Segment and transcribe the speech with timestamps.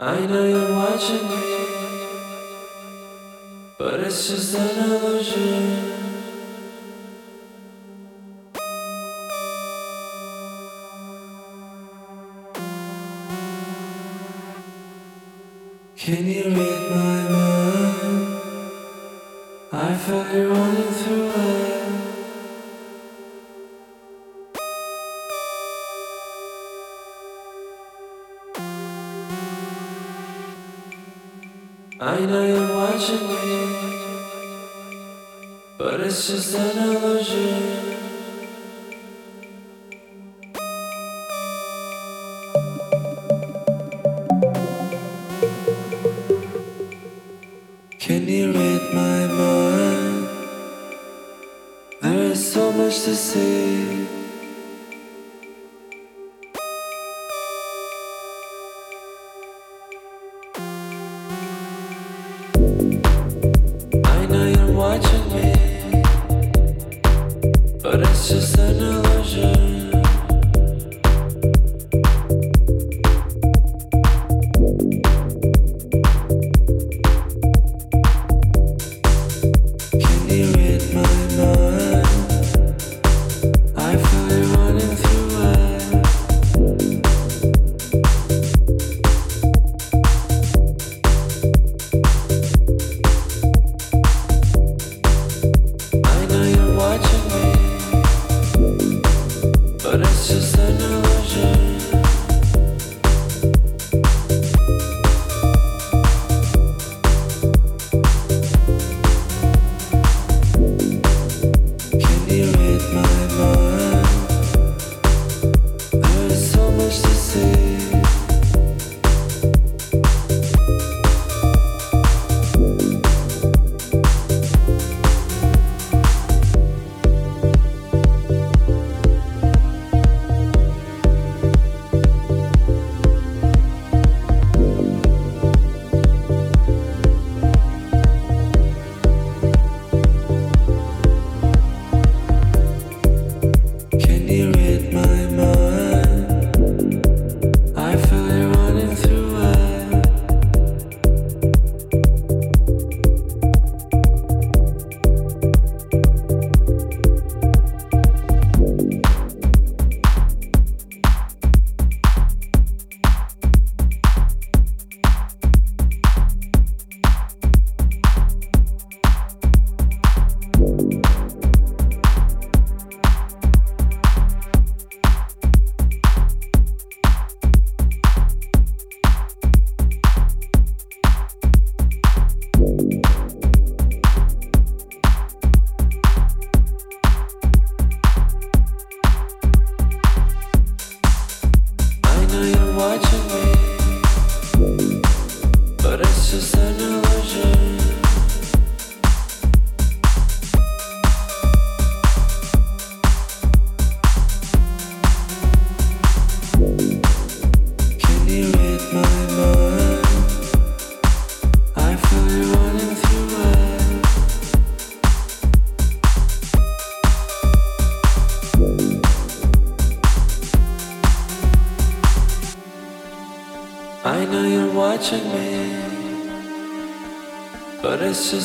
[0.00, 1.42] I know you're watching me,
[3.78, 6.03] but it's just an illusion.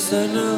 [0.09, 0.48] sana